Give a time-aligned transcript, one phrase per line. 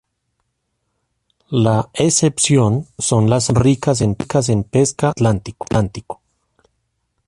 [1.51, 4.01] La excepción son las aguas ricas
[4.47, 6.21] en pesca del Atlántico.